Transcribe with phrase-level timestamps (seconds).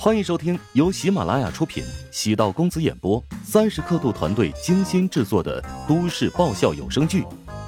[0.00, 7.22] 欢迎收听由喜马拉雅出品、喜道公子演播、三十刻度团队精心制作的都市爆笑有声剧《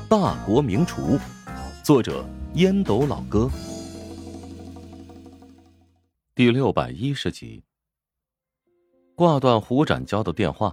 [0.09, 1.19] 大国名厨》，
[1.85, 2.25] 作者
[2.55, 3.51] 烟斗老哥，
[6.33, 7.65] 第六百一十集。
[9.17, 10.73] 挂断胡展娇的电话，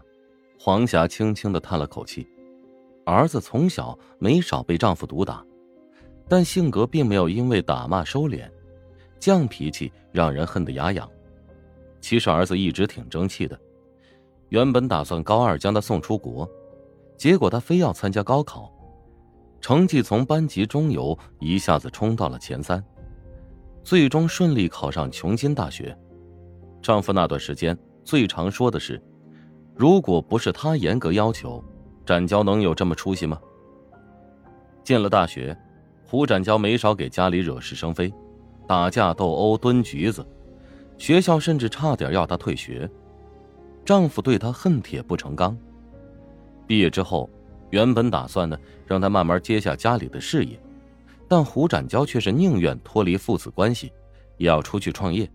[0.60, 2.28] 黄霞轻轻的叹了口气。
[3.04, 5.44] 儿子从小没少被丈夫毒打，
[6.30, 8.48] 但性格并没有因为打骂收敛，
[9.20, 11.10] 犟脾气让人恨得牙痒。
[12.00, 13.60] 其实儿子一直挺争气的，
[14.50, 16.50] 原本打算高二将他送出国，
[17.18, 18.72] 结果他非要参加高考，
[19.60, 22.84] 成绩从班级中游一下子冲到了前三，
[23.84, 25.98] 最终顺利考上琼金大学。
[26.82, 29.02] 丈夫那段时间最常说的是
[29.76, 31.62] ：“如果不是他严格要求，
[32.06, 33.42] 展娇能有这么出息吗？”
[34.86, 35.58] 进了大学，
[36.06, 38.14] 胡展娇没少给家里惹是生非，
[38.66, 40.26] 打架斗殴蹲局子。
[40.98, 42.90] 学校甚至差点要她退学，
[43.86, 45.58] 丈夫对她恨铁不成钢。
[46.66, 47.30] 毕业之后，
[47.70, 50.60] 原本打算呢让她慢慢接下家里的事业，
[51.28, 53.92] 但胡展娇却是宁愿脱离父子关系，
[54.38, 55.30] 也要出去创业。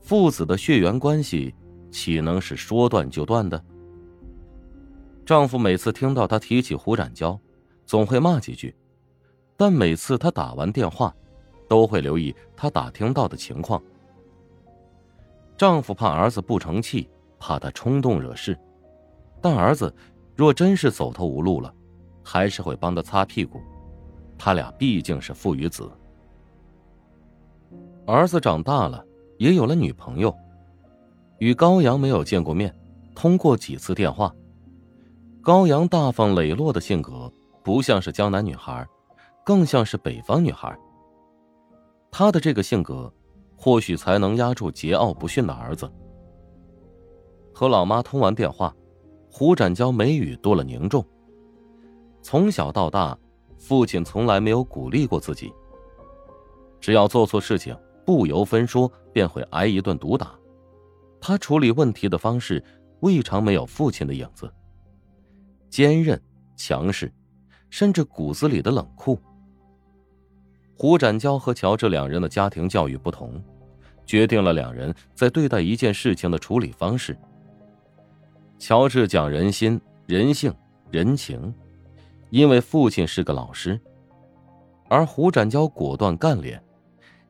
[0.00, 1.54] 父子的血缘关系
[1.90, 3.62] 岂能是说断就断的？
[5.24, 7.38] 丈夫每次听到她提起胡展娇，
[7.86, 8.74] 总会骂几句，
[9.56, 11.14] 但每次他打完电话，
[11.68, 13.80] 都会留意她打听到的情况。
[15.62, 18.58] 丈夫怕儿子不成器，怕他冲动惹事，
[19.40, 19.94] 但儿子
[20.34, 21.72] 若真是走投无路了，
[22.20, 23.60] 还是会帮他擦屁股。
[24.36, 25.88] 他俩毕竟是父与子。
[28.08, 29.06] 儿子长大了，
[29.38, 30.36] 也有了女朋友，
[31.38, 32.76] 与高阳没有见过面，
[33.14, 34.34] 通过几次电话。
[35.40, 38.84] 高阳大方磊落的性格，不像是江南女孩，
[39.44, 40.76] 更像是北方女孩。
[42.10, 43.14] 她的这个性格。
[43.64, 45.88] 或许才能压住桀骜不驯的儿子。
[47.54, 48.74] 和老妈通完电话，
[49.30, 51.06] 胡展娇眉宇多了凝重。
[52.22, 53.16] 从小到大，
[53.56, 55.54] 父亲从来没有鼓励过自己。
[56.80, 60.36] 只要做错事情，不由分说便会挨一顿毒打。
[61.20, 62.60] 他处理问题的方式，
[62.98, 64.52] 未尝没有父亲的影子。
[65.70, 66.20] 坚韧、
[66.56, 67.14] 强势，
[67.70, 69.16] 甚至骨子里的冷酷。
[70.76, 73.40] 胡展娇和乔治两人的家庭教育不同。
[74.12, 77.16] 决定了两人在对待一件事情的处理方式。
[78.58, 80.54] 乔治讲人心、人性、
[80.90, 81.54] 人情，
[82.28, 83.80] 因为父亲是个老师；
[84.90, 86.62] 而胡展娇果断干练，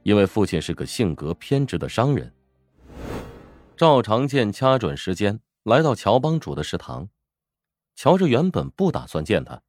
[0.02, 2.34] 因为父亲是个性格偏执的商人。
[3.76, 7.08] 赵长健掐准时间来到乔帮主的食堂。
[7.94, 9.62] 乔治原本不打算见他，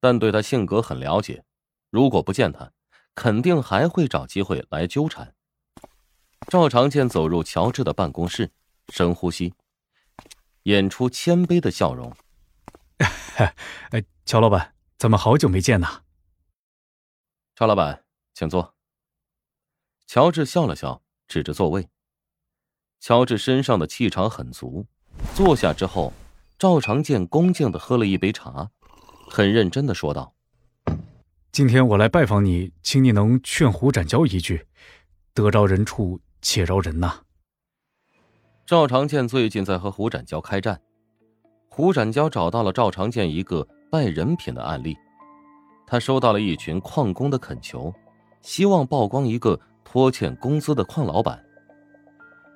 [0.00, 1.44] 但对他性格很了解，
[1.90, 2.72] 如果不见他，
[3.14, 5.34] 肯定还会找机会来纠缠。
[6.50, 8.50] 赵长健走入乔治的办公室，
[8.88, 9.54] 深呼吸，
[10.64, 12.12] 演出谦卑的笑容。
[13.38, 16.02] 哎，乔老板，咱们好久没见呐。
[17.54, 18.02] 赵老板，
[18.34, 18.74] 请坐。
[20.08, 21.88] 乔治笑了笑，指着座位。
[22.98, 24.84] 乔治身上的气场很足，
[25.36, 26.12] 坐下之后，
[26.58, 28.72] 赵长健恭敬的喝了一杯茶，
[29.28, 30.34] 很认真的说道
[31.52, 34.66] ：“今天我来拜访你，请你能劝胡展交一句，
[35.32, 37.20] 得饶人处。”且饶人呐！
[38.64, 40.80] 赵长健最近在和胡展娇开战，
[41.68, 44.96] 胡展娇找到了赵长健一个败人品的案例，
[45.86, 47.92] 他收到了一群矿工的恳求，
[48.40, 51.44] 希望曝光一个拖欠工资的矿老板。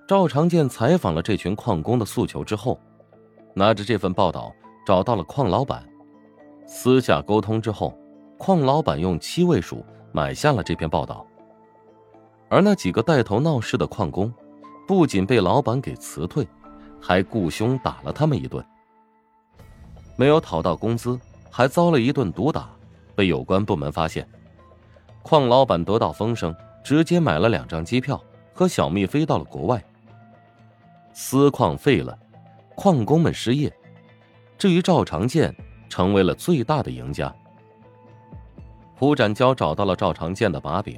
[0.09, 2.81] 赵长健采访了这群矿工的诉求之后，
[3.55, 4.55] 拿着这份报道
[4.87, 5.87] 找到了矿老板，
[6.67, 7.99] 私下沟通之后，
[8.39, 11.27] 矿老板用七位数买下了这篇报道。
[12.55, 14.33] 而那几个带头闹事的矿工，
[14.87, 16.47] 不仅被老板给辞退，
[17.01, 18.65] 还雇凶打了他们一顿。
[20.15, 21.19] 没有讨到工资，
[21.51, 22.71] 还遭了一顿毒打，
[23.17, 24.25] 被有关部门发现。
[25.25, 26.55] 矿老板得到风声，
[26.85, 28.23] 直接买了两张机票，
[28.53, 29.85] 和小蜜飞到了国外。
[31.13, 32.17] 私矿废了，
[32.77, 33.77] 矿工们失业，
[34.57, 35.53] 至于赵长健，
[35.89, 37.35] 成为了最大的赢家。
[38.95, 40.97] 胡展娇找到了赵长健的把柄。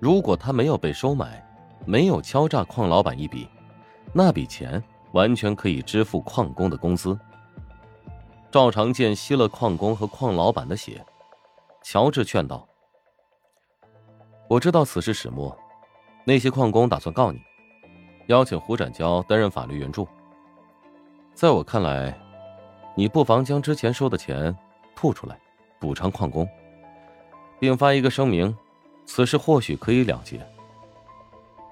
[0.00, 1.44] 如果他没有被收买，
[1.84, 3.48] 没有敲诈矿老板一笔，
[4.12, 7.18] 那笔钱完全可以支付矿工的工资。
[8.50, 11.04] 赵长健吸了矿工和矿老板的血，
[11.82, 12.66] 乔治劝道
[14.48, 15.56] ：“我知道此事始末，
[16.24, 17.40] 那些矿工打算告你，
[18.28, 20.06] 邀请胡展娇担任法律援助。
[21.34, 22.16] 在我看来，
[22.94, 24.56] 你不妨将之前收的钱
[24.94, 25.38] 吐出来，
[25.80, 26.48] 补偿矿工，
[27.58, 28.56] 并发一个声明。”
[29.08, 30.38] 此事或许可以了结。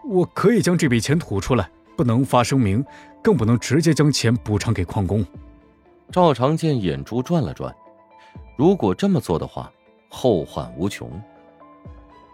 [0.08, 2.82] 我可以将这笔钱吐出来，不能发声明，
[3.22, 5.24] 更不能直接将钱补偿给矿工。
[6.10, 7.74] 赵长健眼珠转了转，
[8.56, 9.70] 如果这么做的话，
[10.08, 11.10] 后患无穷。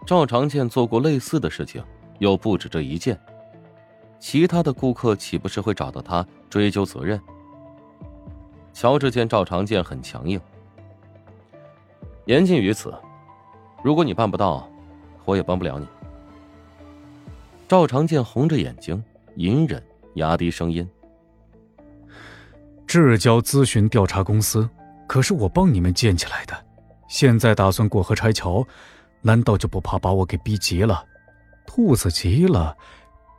[0.07, 1.83] 赵长健做过类似的事情，
[2.19, 3.19] 又不止这一件，
[4.19, 7.19] 其他的顾客岂不是会找到他追究责任？
[8.71, 10.39] 乔治见赵长健很强硬，
[12.25, 12.93] 言尽于此。
[13.83, 14.69] 如果你办不到，
[15.25, 15.87] 我也帮不了你。
[17.67, 19.03] 赵长健红着眼睛，
[19.35, 19.81] 隐忍，
[20.15, 20.87] 压低声音。
[22.85, 24.69] 至交咨询调查公司，
[25.07, 26.65] 可是我帮你们建起来的，
[27.07, 28.65] 现在打算过河拆桥，
[29.21, 31.03] 难道就不怕把我给逼急了？
[31.65, 32.77] 兔子急了，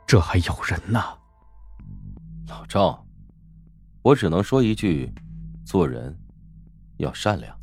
[0.05, 0.99] 这还咬人呢。
[2.49, 3.05] 老赵，
[4.01, 5.13] 我只能说一句，
[5.63, 6.17] 做人
[6.97, 7.55] 要善良。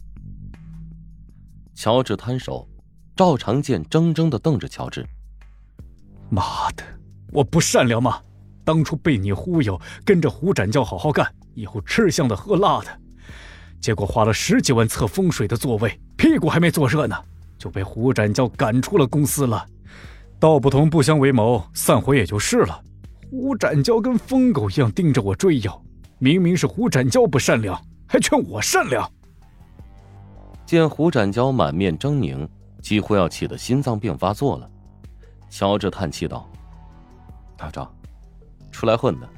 [1.75, 2.67] 乔治摊手，
[3.15, 5.07] 赵长健怔怔的瞪着乔治。
[6.31, 6.83] 妈的，
[7.31, 8.21] 我不善良吗？
[8.65, 11.27] 当初被你忽悠，跟着胡展教好好干。
[11.55, 12.87] 以后吃香的喝辣的，
[13.79, 17.15] 结果花了十几万测风水的座位，屁股还没坐热呢，
[17.59, 19.67] 就被胡展教赶出了公司了。
[20.39, 22.83] 道不同不相为谋，散伙也就是了。
[23.31, 25.83] 胡展教跟疯狗一样盯着我追咬，
[26.19, 29.07] 明明是胡展教不善良，还劝我善良。
[30.65, 32.49] 见胡展娇满面狰狞，
[32.83, 34.69] 几乎要气得心脏病发作了，
[35.49, 36.47] 乔治叹气道
[37.57, 37.91] ：“大赵，
[38.73, 39.29] 出来混的，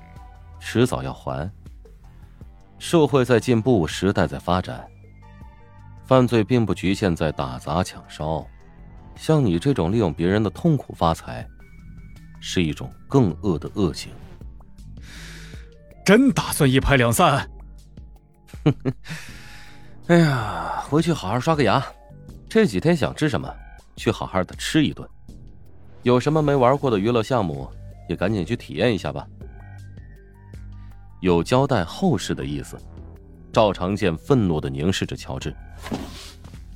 [0.58, 1.48] 迟早要还。”
[2.80, 4.84] 社会在进步，时代在发展。
[6.04, 8.46] 犯罪并不局限在打砸抢烧，
[9.14, 11.46] 像你这种利用别人的痛苦发财，
[12.40, 14.10] 是一种更恶的恶行。
[16.04, 17.48] 真打算一拍两散？
[18.64, 18.92] 哼哼，
[20.08, 21.82] 哎呀，回去好好刷个牙。
[22.54, 23.52] 这几天想吃什么，
[23.96, 25.04] 去好好的吃一顿。
[26.04, 27.68] 有什么没玩过的娱乐项目，
[28.08, 29.26] 也赶紧去体验一下吧。
[31.20, 32.78] 有交代后事的意思，
[33.52, 35.52] 赵长健愤怒的凝视着乔治，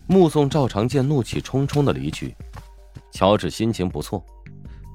[0.09, 2.35] 目送赵长健怒气冲冲的离去。
[3.13, 4.21] 乔治心情不错，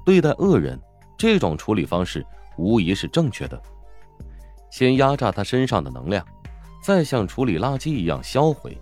[0.05, 0.77] 对待恶人
[1.17, 2.25] 这种处理方式
[2.57, 3.57] 无疑是正确的。
[4.69, 6.27] 先压榨他身上的能量，
[6.83, 8.77] 再像处理垃圾一样销毁。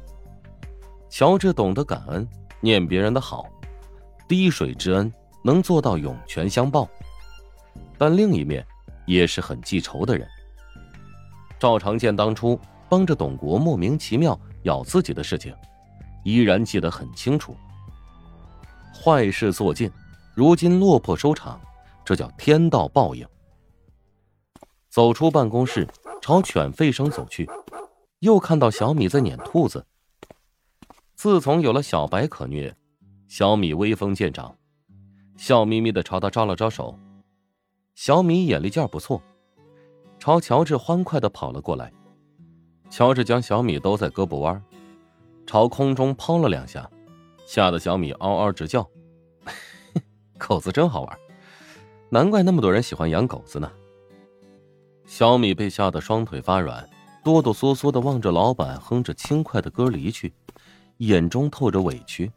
[1.11, 2.25] 乔治懂得感恩，
[2.61, 3.45] 念别人的好，
[4.29, 5.13] 滴水之恩
[5.43, 6.87] 能做到涌泉相报，
[7.97, 8.65] 但另一面
[9.05, 10.25] 也是很记仇的人。
[11.59, 15.53] 赵长健当初帮着董国莫名其妙咬自己的事情，
[16.23, 17.53] 依然记得很清楚。
[18.95, 19.91] 坏事做尽，
[20.33, 21.59] 如今落魄收场，
[22.05, 23.27] 这叫天道报应。
[24.89, 25.85] 走出办公室，
[26.21, 27.49] 朝犬吠声走去，
[28.19, 29.85] 又看到小米在撵兔子。
[31.21, 32.75] 自从有了小白可虐，
[33.27, 34.57] 小米威风见长，
[35.37, 36.97] 笑眯眯的朝他招了招手。
[37.93, 39.21] 小米眼力劲儿不错。
[40.17, 41.93] 朝乔治欢快的跑了过来，
[42.89, 44.59] 乔治将小米兜在胳膊弯，
[45.45, 46.89] 朝空中抛了两下，
[47.45, 48.89] 吓得小米嗷嗷直叫。
[50.39, 51.19] 狗子真好玩，
[52.09, 53.71] 难怪那么多人喜欢养狗子呢。
[55.05, 56.89] 小米被吓得双腿发软，
[57.23, 60.33] 哆哆嗦嗦的望着老板哼着轻快的歌离去，
[61.01, 62.31] 眼中透着委屈。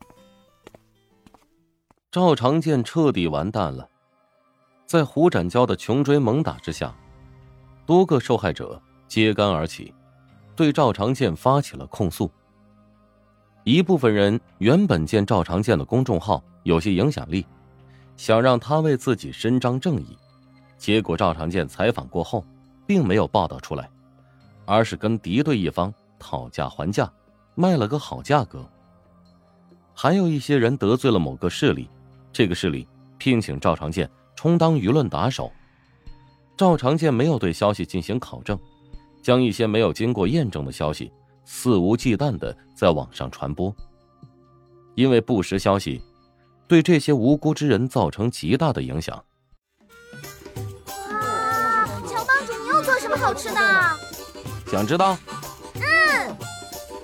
[2.10, 3.86] 赵长健彻底完蛋了，
[4.86, 6.94] 在胡展娇的穷追猛打之下。
[7.84, 9.92] 多个受害者揭竿而起，
[10.56, 12.30] 对赵长健发起了控诉。
[13.64, 17.46] 一部分人原本见赵长健的公众号有些影响力，
[18.16, 20.16] 想让他为自己伸张正义，
[20.78, 22.42] 结果赵长健采访过后，
[22.86, 23.90] 并没有报道出来，
[24.64, 27.12] 而是跟敌对一方讨价还价，
[27.54, 28.68] 卖了个好价格。
[29.94, 31.88] 还有一些人得罪了某个势力，
[32.32, 35.52] 这个势力聘请赵长健充当舆论打手。
[36.56, 38.58] 赵长健没有对消息进行考证，
[39.22, 41.12] 将一些没有经过验证的消息
[41.44, 43.74] 肆无忌惮的在网上传播。
[44.94, 46.00] 因为不实消息
[46.68, 49.16] 对这些无辜之人造成极大的影响。
[50.86, 53.60] 哇，乔帮主，你又做什么好吃的？
[54.66, 55.16] 想知道？